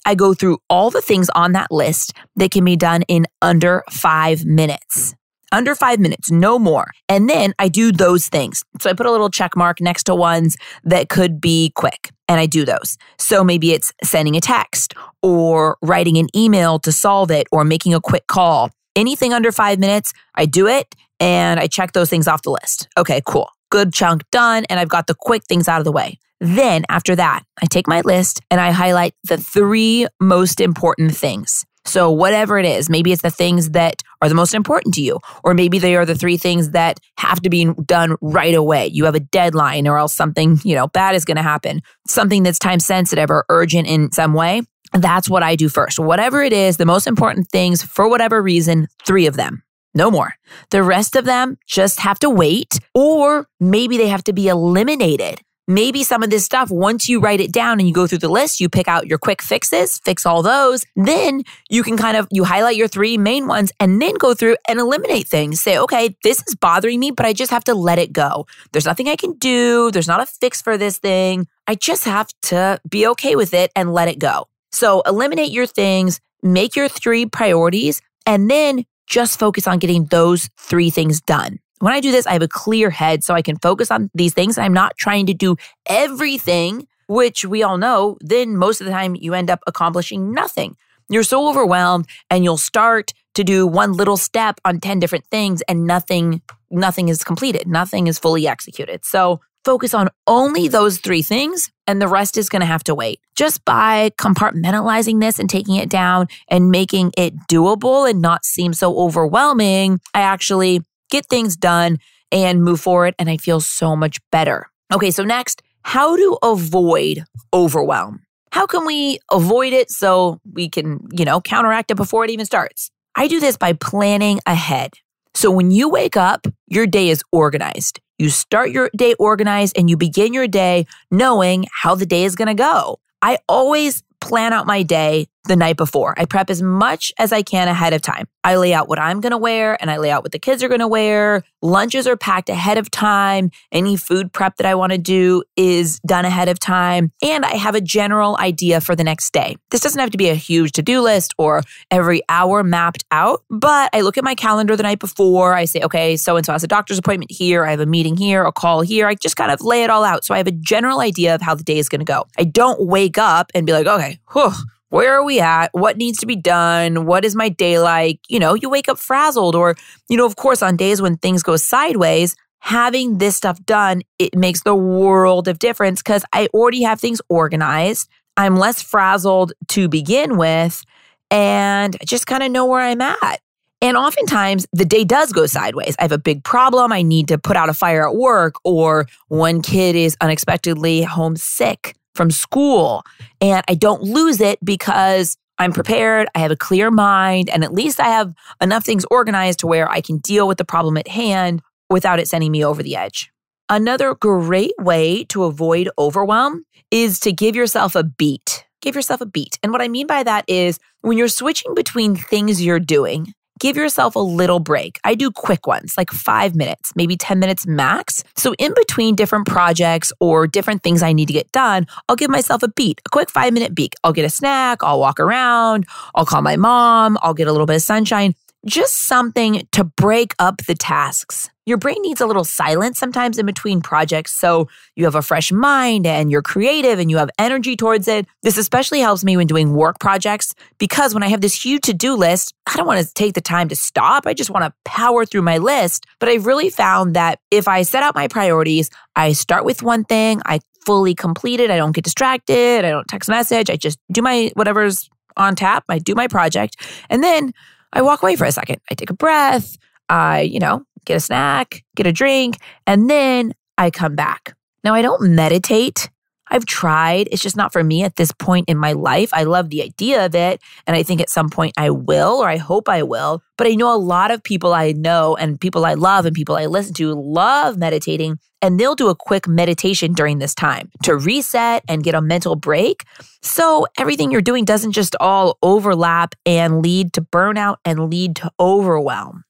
I 0.05 0.15
go 0.15 0.33
through 0.33 0.59
all 0.69 0.89
the 0.89 1.01
things 1.01 1.29
on 1.35 1.51
that 1.53 1.71
list 1.71 2.13
that 2.37 2.51
can 2.51 2.63
be 2.63 2.75
done 2.75 3.01
in 3.07 3.25
under 3.41 3.83
five 3.89 4.45
minutes. 4.45 5.13
under 5.51 5.75
five 5.75 5.99
minutes, 5.99 6.29
no 6.29 6.59
more. 6.59 6.91
And 7.07 7.29
then 7.29 7.53
I 7.57 7.69
do 7.69 7.91
those 7.91 8.27
things. 8.27 8.63
So 8.81 8.89
I 8.89 8.93
put 8.93 9.05
a 9.05 9.11
little 9.11 9.29
check 9.29 9.55
mark 9.55 9.79
next 9.79 10.03
to 10.03 10.15
ones 10.15 10.57
that 10.83 11.09
could 11.09 11.39
be 11.39 11.71
quick 11.75 12.11
and 12.27 12.39
I 12.39 12.45
do 12.45 12.65
those. 12.65 12.97
So 13.17 13.43
maybe 13.43 13.71
it's 13.71 13.93
sending 14.03 14.35
a 14.35 14.41
text 14.41 14.93
or 15.21 15.77
writing 15.81 16.17
an 16.17 16.27
email 16.35 16.79
to 16.79 16.91
solve 16.91 17.31
it 17.31 17.47
or 17.51 17.63
making 17.63 17.93
a 17.93 18.01
quick 18.01 18.27
call. 18.27 18.71
Anything 18.95 19.33
under 19.33 19.51
five 19.51 19.79
minutes, 19.79 20.13
I 20.35 20.45
do 20.45 20.67
it 20.67 20.93
and 21.19 21.59
I 21.59 21.67
check 21.67 21.93
those 21.93 22.09
things 22.09 22.27
off 22.27 22.41
the 22.41 22.51
list. 22.51 22.89
Okay, 22.97 23.21
cool. 23.25 23.49
Good 23.69 23.93
chunk 23.93 24.23
done. 24.31 24.65
And 24.69 24.79
I've 24.79 24.89
got 24.89 25.07
the 25.07 25.15
quick 25.15 25.43
things 25.45 25.67
out 25.67 25.79
of 25.79 25.85
the 25.85 25.91
way. 25.91 26.19
Then 26.39 26.85
after 26.89 27.15
that, 27.15 27.43
I 27.61 27.65
take 27.65 27.87
my 27.87 28.01
list 28.01 28.41
and 28.51 28.61
I 28.61 28.71
highlight 28.71 29.13
the 29.23 29.37
three 29.37 30.07
most 30.19 30.61
important 30.61 31.15
things. 31.15 31.65
So, 31.87 32.11
whatever 32.11 32.59
it 32.59 32.65
is, 32.65 32.89
maybe 32.89 33.13
it's 33.13 33.21
the 33.21 33.31
things 33.31 33.69
that 33.69 34.01
are 34.21 34.27
the 34.27 34.35
most 34.35 34.53
important 34.53 34.93
to 34.95 35.01
you, 35.01 35.19
or 35.45 35.53
maybe 35.53 35.79
they 35.79 35.95
are 35.95 36.05
the 36.05 36.15
three 36.15 36.35
things 36.35 36.71
that 36.71 36.99
have 37.17 37.41
to 37.43 37.49
be 37.49 37.71
done 37.85 38.17
right 38.19 38.53
away. 38.53 38.87
You 38.87 39.05
have 39.05 39.15
a 39.15 39.21
deadline, 39.21 39.87
or 39.87 39.97
else 39.97 40.13
something, 40.13 40.59
you 40.65 40.75
know, 40.75 40.87
bad 40.87 41.15
is 41.15 41.23
going 41.23 41.37
to 41.37 41.43
happen, 41.43 41.81
something 42.05 42.43
that's 42.43 42.59
time 42.59 42.81
sensitive 42.81 43.31
or 43.31 43.45
urgent 43.47 43.87
in 43.87 44.11
some 44.11 44.33
way. 44.33 44.63
That's 44.91 45.29
what 45.29 45.43
I 45.43 45.55
do 45.55 45.69
first. 45.69 45.97
Whatever 45.97 46.43
it 46.43 46.51
is, 46.51 46.75
the 46.75 46.85
most 46.85 47.07
important 47.07 47.47
things 47.49 47.83
for 47.83 48.09
whatever 48.09 48.41
reason, 48.41 48.87
three 49.05 49.25
of 49.25 49.37
them. 49.37 49.63
No 49.93 50.11
more. 50.11 50.33
The 50.71 50.83
rest 50.83 51.15
of 51.15 51.23
them 51.23 51.57
just 51.67 52.01
have 52.01 52.19
to 52.19 52.29
wait, 52.29 52.79
or 52.93 53.47
maybe 53.61 53.97
they 53.97 54.09
have 54.09 54.25
to 54.25 54.33
be 54.33 54.49
eliminated 54.49 55.41
maybe 55.67 56.03
some 56.03 56.23
of 56.23 56.29
this 56.29 56.45
stuff, 56.45 56.71
once 56.71 57.09
you 57.09 57.19
write 57.19 57.41
it 57.41 57.51
down 57.51 57.79
and 57.79 57.87
you 57.87 57.93
go 57.93 58.07
through 58.07 58.17
the 58.19 58.29
list, 58.29 58.59
you 58.59 58.69
pick 58.69 58.87
out 58.87 59.07
your 59.07 59.17
quick 59.17 59.41
fixes, 59.41 59.99
fix 59.99 60.25
all 60.25 60.41
those. 60.41 60.85
Then 60.95 61.43
you 61.69 61.83
can 61.83 61.97
kind 61.97 62.17
of, 62.17 62.27
you 62.31 62.43
highlight 62.45 62.77
your 62.77 62.87
three 62.87 63.17
main 63.17 63.47
ones 63.47 63.71
and 63.79 64.01
then 64.01 64.15
go 64.15 64.33
through 64.33 64.57
and 64.67 64.79
eliminate 64.79 65.27
things. 65.27 65.61
Say, 65.61 65.77
okay, 65.77 66.15
this 66.23 66.41
is 66.47 66.55
bothering 66.55 66.99
me, 66.99 67.11
but 67.11 67.25
I 67.25 67.33
just 67.33 67.51
have 67.51 67.65
to 67.65 67.73
let 67.73 67.99
it 67.99 68.13
go. 68.13 68.47
There's 68.71 68.85
nothing 68.85 69.09
I 69.09 69.15
can 69.15 69.33
do. 69.33 69.91
There's 69.91 70.07
not 70.07 70.21
a 70.21 70.25
fix 70.25 70.61
for 70.61 70.77
this 70.77 70.97
thing. 70.97 71.47
I 71.67 71.75
just 71.75 72.05
have 72.05 72.29
to 72.43 72.79
be 72.89 73.05
okay 73.07 73.35
with 73.35 73.53
it 73.53 73.71
and 73.75 73.93
let 73.93 74.07
it 74.07 74.19
go. 74.19 74.47
So 74.71 75.01
eliminate 75.01 75.51
your 75.51 75.65
things, 75.65 76.19
make 76.41 76.75
your 76.75 76.87
three 76.87 77.25
priorities, 77.25 78.01
and 78.25 78.49
then 78.49 78.85
just 79.07 79.39
focus 79.39 79.67
on 79.67 79.79
getting 79.79 80.05
those 80.05 80.49
three 80.57 80.89
things 80.89 81.21
done. 81.21 81.59
When 81.79 81.93
I 81.93 81.99
do 81.99 82.11
this, 82.11 82.25
I 82.25 82.33
have 82.33 82.41
a 82.41 82.47
clear 82.47 82.89
head 82.89 83.23
so 83.23 83.33
I 83.33 83.41
can 83.41 83.57
focus 83.57 83.91
on 83.91 84.09
these 84.13 84.33
things. 84.33 84.57
I'm 84.57 84.73
not 84.73 84.97
trying 84.97 85.27
to 85.27 85.33
do 85.33 85.55
everything, 85.85 86.87
which 87.07 87.45
we 87.45 87.63
all 87.63 87.77
know, 87.77 88.17
then 88.21 88.57
most 88.57 88.81
of 88.81 88.85
the 88.85 88.91
time 88.91 89.15
you 89.15 89.33
end 89.33 89.49
up 89.49 89.59
accomplishing 89.67 90.31
nothing. 90.31 90.75
You're 91.09 91.23
so 91.23 91.47
overwhelmed 91.47 92.07
and 92.29 92.43
you'll 92.43 92.57
start 92.57 93.13
to 93.35 93.43
do 93.43 93.67
one 93.67 93.93
little 93.93 94.17
step 94.17 94.59
on 94.65 94.79
10 94.79 94.99
different 94.99 95.25
things 95.27 95.61
and 95.67 95.85
nothing 95.85 96.41
nothing 96.69 97.07
is 97.07 97.23
completed. 97.23 97.67
Nothing 97.67 98.07
is 98.07 98.19
fully 98.19 98.47
executed. 98.47 99.05
So 99.05 99.39
focus 99.63 99.93
on 99.93 100.09
only 100.25 100.67
those 100.67 100.97
three 100.97 101.21
things 101.21 101.71
and 101.85 102.01
the 102.01 102.07
rest 102.07 102.37
is 102.37 102.49
going 102.49 102.59
to 102.61 102.65
have 102.65 102.83
to 102.85 102.95
wait. 102.95 103.19
Just 103.35 103.63
by 103.63 104.11
compartmentalizing 104.19 105.21
this 105.21 105.39
and 105.39 105.49
taking 105.49 105.75
it 105.75 105.89
down 105.89 106.27
and 106.49 106.71
making 106.71 107.13
it 107.17 107.33
doable 107.49 108.09
and 108.09 108.21
not 108.21 108.43
seem 108.43 108.73
so 108.73 108.97
overwhelming, 108.97 109.99
I 110.13 110.21
actually 110.21 110.81
get 111.09 111.27
things 111.27 111.55
done 111.55 111.97
and 112.31 112.63
move 112.63 112.79
forward. 112.79 113.15
And 113.19 113.29
I 113.29 113.37
feel 113.37 113.59
so 113.59 113.95
much 113.95 114.19
better. 114.31 114.67
Okay, 114.93 115.11
so 115.11 115.23
next, 115.23 115.61
how 115.83 116.15
to 116.15 116.37
avoid 116.43 117.23
overwhelm. 117.53 118.21
How 118.51 118.65
can 118.65 118.85
we 118.85 119.19
avoid 119.31 119.73
it 119.73 119.91
so 119.91 120.39
we 120.51 120.69
can, 120.69 121.07
you 121.11 121.25
know, 121.25 121.41
counteract 121.41 121.91
it 121.91 121.95
before 121.95 122.23
it 122.23 122.31
even 122.31 122.45
starts? 122.45 122.89
I 123.15 123.27
do 123.27 123.39
this 123.39 123.57
by 123.57 123.73
planning 123.73 124.39
ahead. 124.45 124.93
So 125.33 125.51
when 125.51 125.71
you 125.71 125.89
wake 125.89 126.17
up, 126.17 126.47
your 126.67 126.87
day 126.87 127.09
is 127.09 127.23
organized. 127.31 127.99
You 128.17 128.29
start 128.29 128.71
your 128.71 128.89
day 128.95 129.13
organized 129.15 129.77
and 129.77 129.89
you 129.89 129.97
begin 129.97 130.33
your 130.33 130.47
day 130.47 130.87
knowing 131.11 131.67
how 131.71 131.93
the 131.93 132.05
day 132.05 132.23
is 132.23 132.35
going 132.35 132.47
to 132.47 132.55
go. 132.55 132.99
I 133.21 133.37
always 133.47 134.03
plan 134.19 134.53
out 134.53 134.65
my 134.65 134.83
day 134.83 135.27
the 135.47 135.55
night 135.55 135.77
before. 135.77 136.13
I 136.17 136.25
prep 136.25 136.49
as 136.49 136.61
much 136.61 137.11
as 137.17 137.31
I 137.31 137.41
can 137.41 137.67
ahead 137.67 137.93
of 137.93 138.01
time. 138.01 138.27
I 138.43 138.55
lay 138.55 138.73
out 138.73 138.87
what 138.87 138.97
I'm 138.97 139.19
going 139.19 139.31
to 139.31 139.37
wear 139.37 139.77
and 139.81 139.91
I 139.91 139.97
lay 139.97 140.09
out 140.09 140.23
what 140.23 140.31
the 140.31 140.39
kids 140.39 140.63
are 140.63 140.69
going 140.69 140.79
to 140.79 140.87
wear. 140.87 141.43
Lunches 141.61 142.07
are 142.07 142.15
packed 142.15 142.47
ahead 142.47 142.77
of 142.77 142.89
time. 142.89 143.51
Any 143.73 143.97
food 143.97 144.31
prep 144.31 144.55
that 144.57 144.65
I 144.65 144.73
want 144.75 144.93
to 144.93 144.97
do 144.97 145.43
is 145.57 145.99
done 146.01 146.23
ahead 146.23 146.47
of 146.47 146.57
time. 146.57 147.11
And 147.21 147.43
I 147.43 147.55
have 147.55 147.75
a 147.75 147.81
general 147.81 148.37
idea 148.37 148.79
for 148.79 148.95
the 148.95 149.03
next 149.03 149.33
day. 149.33 149.57
This 149.71 149.81
doesn't 149.81 149.99
have 149.99 150.11
to 150.11 150.17
be 150.17 150.29
a 150.29 150.35
huge 150.35 150.71
to 150.73 150.81
do 150.81 151.01
list 151.01 151.33
or 151.37 151.61
every 151.91 152.21
hour 152.29 152.63
mapped 152.63 153.03
out, 153.11 153.43
but 153.49 153.89
I 153.93 154.01
look 154.01 154.17
at 154.17 154.23
my 154.23 154.35
calendar 154.35 154.77
the 154.77 154.83
night 154.83 154.99
before. 154.99 155.53
I 155.53 155.65
say, 155.65 155.81
okay, 155.81 156.15
so 156.15 156.37
and 156.37 156.45
so 156.45 156.53
has 156.53 156.63
a 156.63 156.67
doctor's 156.67 156.97
appointment 156.97 157.31
here. 157.31 157.65
I 157.65 157.71
have 157.71 157.81
a 157.81 157.85
meeting 157.85 158.15
here, 158.15 158.45
a 158.45 158.53
call 158.53 158.81
here. 158.81 159.07
I 159.07 159.15
just 159.15 159.35
kind 159.35 159.51
of 159.51 159.61
lay 159.61 159.83
it 159.83 159.89
all 159.89 160.05
out. 160.05 160.23
So 160.23 160.33
I 160.33 160.37
have 160.37 160.47
a 160.47 160.51
general 160.51 161.01
idea 161.01 161.35
of 161.35 161.41
how 161.41 161.55
the 161.55 161.63
day 161.63 161.79
is 161.79 161.89
going 161.89 161.99
to 161.99 162.05
go. 162.05 162.25
I 162.37 162.45
don't 162.45 162.87
wake 162.87 163.17
up 163.17 163.51
and 163.53 163.65
be 163.65 163.73
like, 163.73 163.87
okay, 163.87 164.19
whew 164.31 164.53
where 164.89 165.13
are 165.13 165.23
we 165.23 165.39
at? 165.39 165.69
What 165.73 165.97
needs 165.97 166.17
to 166.19 166.25
be 166.25 166.35
done? 166.35 167.05
What 167.05 167.25
is 167.25 167.35
my 167.35 167.49
day 167.49 167.79
like? 167.79 168.19
You 168.29 168.39
know, 168.39 168.53
you 168.53 168.69
wake 168.69 168.87
up 168.89 168.97
frazzled, 168.97 169.55
or, 169.55 169.75
you 170.09 170.17
know, 170.17 170.25
of 170.25 170.35
course, 170.35 170.61
on 170.61 170.77
days 170.77 171.01
when 171.01 171.17
things 171.17 171.43
go 171.43 171.57
sideways, 171.57 172.35
having 172.59 173.17
this 173.17 173.35
stuff 173.35 173.63
done, 173.65 174.01
it 174.19 174.35
makes 174.35 174.63
the 174.63 174.75
world 174.75 175.47
of 175.47 175.59
difference 175.59 176.01
because 176.01 176.23
I 176.33 176.47
already 176.53 176.83
have 176.83 176.99
things 176.99 177.21
organized. 177.29 178.09
I'm 178.37 178.55
less 178.55 178.81
frazzled 178.81 179.53
to 179.69 179.89
begin 179.89 180.37
with, 180.37 180.83
and 181.31 181.95
I 181.99 182.05
just 182.05 182.27
kind 182.27 182.43
of 182.43 182.51
know 182.51 182.65
where 182.65 182.81
I'm 182.81 183.01
at. 183.01 183.41
And 183.81 183.95
oftentimes 183.95 184.65
the 184.73 184.85
day 184.85 185.03
does 185.03 185.31
go 185.31 185.45
sideways. 185.45 185.95
I 185.99 186.03
have 186.03 186.11
a 186.11 186.17
big 186.17 186.43
problem. 186.43 186.91
I 186.91 187.03
need 187.03 187.27
to 187.27 187.37
put 187.37 187.55
out 187.55 187.69
a 187.69 187.73
fire 187.73 188.07
at 188.07 188.15
work, 188.15 188.55
or 188.63 189.07
one 189.27 189.61
kid 189.61 189.95
is 189.95 190.17
unexpectedly 190.21 191.03
homesick 191.03 191.95
from 192.17 192.31
school. 192.31 193.03
And 193.39 193.63
I 193.69 193.75
don't 193.75 194.01
lose 194.01 194.41
it 194.41 194.59
because 194.63 195.37
I'm 195.59 195.71
prepared, 195.71 196.27
I 196.35 196.39
have 196.39 196.51
a 196.51 196.55
clear 196.55 196.91
mind, 196.91 197.49
and 197.49 197.63
at 197.63 197.73
least 197.73 197.99
I 197.99 198.09
have 198.09 198.33
enough 198.61 198.85
things 198.85 199.05
organized 199.09 199.59
to 199.59 199.67
where 199.67 199.89
I 199.89 200.01
can 200.01 200.17
deal 200.17 200.47
with 200.47 200.57
the 200.57 200.65
problem 200.65 200.97
at 200.97 201.07
hand 201.07 201.61
without 201.89 202.19
it 202.19 202.27
sending 202.27 202.51
me 202.51 202.63
over 202.65 202.83
the 202.83 202.95
edge. 202.95 203.31
Another 203.69 204.15
great 204.15 204.73
way 204.77 205.23
to 205.25 205.43
avoid 205.43 205.89
overwhelm 205.97 206.63
is 206.91 207.19
to 207.21 207.31
give 207.31 207.55
yourself 207.55 207.95
a 207.95 208.03
beat. 208.03 208.65
Give 208.81 208.95
yourself 208.95 209.19
a 209.21 209.25
beat. 209.25 209.57
And 209.63 209.71
what 209.71 209.81
I 209.81 209.87
mean 209.87 210.07
by 210.07 210.23
that 210.23 210.45
is 210.47 210.79
when 211.01 211.17
you're 211.17 211.27
switching 211.27 211.73
between 211.73 212.15
things 212.15 212.63
you're 212.63 212.79
doing, 212.79 213.33
give 213.59 213.77
yourself 213.77 214.15
a 214.15 214.19
little 214.19 214.59
break. 214.59 214.99
I 215.03 215.15
do 215.15 215.31
quick 215.31 215.67
ones, 215.67 215.95
like 215.97 216.11
five 216.11 216.55
minutes, 216.55 216.93
maybe 216.95 217.15
10 217.17 217.39
minutes 217.39 217.65
max. 217.67 218.23
So, 218.35 218.53
in 218.59 218.73
between 218.73 219.15
different 219.15 219.47
projects 219.47 220.11
or 220.19 220.47
different 220.47 220.83
things 220.83 221.03
I 221.03 221.13
need 221.13 221.27
to 221.27 221.33
get 221.33 221.51
done, 221.51 221.87
I'll 222.07 222.15
give 222.15 222.29
myself 222.29 222.63
a 222.63 222.67
beat, 222.67 223.01
a 223.05 223.09
quick 223.09 223.29
five 223.29 223.53
minute 223.53 223.75
beat. 223.75 223.95
I'll 224.03 224.13
get 224.13 224.25
a 224.25 224.29
snack, 224.29 224.83
I'll 224.83 224.99
walk 224.99 225.19
around, 225.19 225.85
I'll 226.15 226.25
call 226.25 226.41
my 226.41 226.55
mom, 226.55 227.17
I'll 227.21 227.33
get 227.33 227.47
a 227.47 227.51
little 227.51 227.67
bit 227.67 227.75
of 227.75 227.81
sunshine, 227.81 228.35
just 228.65 229.07
something 229.07 229.67
to 229.71 229.83
break 229.83 230.33
up 230.39 230.57
the 230.65 230.75
tasks. 230.75 231.49
Your 231.65 231.77
brain 231.77 232.01
needs 232.01 232.21
a 232.21 232.25
little 232.25 232.45
silence 232.45 232.97
sometimes 232.97 233.37
in 233.37 233.45
between 233.45 233.81
projects 233.81 234.31
so 234.33 234.69
you 234.95 235.03
have 235.03 235.15
a 235.15 235.21
fresh 235.21 235.51
mind 235.51 236.07
and 236.07 236.31
you're 236.31 236.41
creative 236.41 236.97
and 236.97 237.11
you 237.11 237.17
have 237.17 237.29
energy 237.37 237.75
towards 237.75 238.07
it. 238.07 238.25
This 238.41 238.57
especially 238.57 239.01
helps 239.01 239.23
me 239.25 239.35
when 239.35 239.47
doing 239.47 239.73
work 239.73 239.99
projects 239.99 240.55
because 240.77 241.13
when 241.13 241.23
I 241.23 241.27
have 241.27 241.41
this 241.41 241.65
huge 241.65 241.81
to 241.83 241.93
do 241.93 242.15
list, 242.15 242.53
I 242.65 242.77
don't 242.77 242.87
want 242.87 243.05
to 243.05 243.13
take 243.13 243.33
the 243.33 243.41
time 243.41 243.67
to 243.67 243.75
stop. 243.75 244.25
I 244.25 244.33
just 244.33 244.49
want 244.49 244.63
to 244.63 244.73
power 244.85 245.25
through 245.25 245.41
my 245.41 245.57
list. 245.57 246.05
But 246.19 246.29
I've 246.29 246.45
really 246.45 246.69
found 246.69 247.15
that 247.15 247.39
if 247.51 247.67
I 247.67 247.81
set 247.81 248.01
out 248.01 248.15
my 248.15 248.29
priorities, 248.29 248.89
I 249.17 249.33
start 249.33 249.65
with 249.65 249.83
one 249.83 250.05
thing, 250.05 250.41
I 250.45 250.61
fully 250.85 251.13
complete 251.13 251.59
it, 251.59 251.69
I 251.69 251.75
don't 251.75 251.91
get 251.91 252.05
distracted, 252.05 252.85
I 252.85 252.89
don't 252.89 253.07
text 253.09 253.27
message, 253.27 253.69
I 253.69 253.75
just 253.75 253.99
do 254.09 254.21
my 254.21 254.51
whatever's 254.53 255.09
on 255.35 255.53
tap, 255.53 255.83
I 255.89 255.99
do 255.99 256.15
my 256.15 256.29
project, 256.29 256.77
and 257.09 257.21
then 257.21 257.51
I 257.93 258.01
walk 258.01 258.21
away 258.21 258.35
for 258.35 258.45
a 258.45 258.51
second. 258.51 258.81
I 258.89 258.95
take 258.95 259.09
a 259.09 259.15
breath. 259.15 259.77
I, 260.09 260.41
you 260.41 260.59
know, 260.59 260.83
get 261.05 261.17
a 261.17 261.19
snack, 261.19 261.83
get 261.95 262.07
a 262.07 262.11
drink, 262.11 262.57
and 262.85 263.09
then 263.09 263.53
I 263.77 263.89
come 263.91 264.15
back. 264.15 264.55
Now, 264.83 264.93
I 264.93 265.01
don't 265.01 265.35
meditate. 265.35 266.09
I've 266.49 266.65
tried. 266.65 267.27
It's 267.31 267.41
just 267.41 267.57
not 267.57 267.73
for 267.73 267.83
me 267.83 268.03
at 268.03 268.15
this 268.15 268.31
point 268.31 268.69
in 268.69 268.77
my 268.77 268.93
life. 268.93 269.29
I 269.33 269.43
love 269.43 269.69
the 269.69 269.83
idea 269.83 270.25
of 270.25 270.35
it. 270.35 270.61
And 270.85 270.95
I 270.95 271.03
think 271.03 271.21
at 271.21 271.29
some 271.29 271.49
point 271.49 271.73
I 271.77 271.89
will, 271.89 272.35
or 272.35 272.47
I 272.47 272.57
hope 272.57 272.89
I 272.89 273.03
will. 273.03 273.41
But 273.57 273.67
I 273.67 273.75
know 273.75 273.93
a 273.93 273.97
lot 273.97 274.31
of 274.31 274.43
people 274.43 274.73
I 274.73 274.91
know 274.91 275.35
and 275.35 275.59
people 275.59 275.85
I 275.85 275.95
love 275.95 276.25
and 276.25 276.35
people 276.35 276.55
I 276.55 276.67
listen 276.67 276.93
to 276.95 277.13
love 277.13 277.77
meditating. 277.77 278.39
And 278.61 278.79
they'll 278.79 278.95
do 278.95 279.09
a 279.09 279.15
quick 279.15 279.47
meditation 279.47 280.13
during 280.13 280.39
this 280.39 280.55
time 280.55 280.89
to 281.03 281.15
reset 281.15 281.83
and 281.87 282.03
get 282.03 282.15
a 282.15 282.21
mental 282.21 282.55
break. 282.55 283.03
So 283.41 283.85
everything 283.99 284.31
you're 284.31 284.41
doing 284.41 284.65
doesn't 284.65 284.93
just 284.93 285.15
all 285.19 285.57
overlap 285.61 286.33
and 286.45 286.81
lead 286.81 287.13
to 287.13 287.21
burnout 287.21 287.77
and 287.85 288.09
lead 288.09 288.35
to 288.37 288.51
overwhelm. 288.59 289.43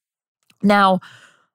Now, 0.62 1.00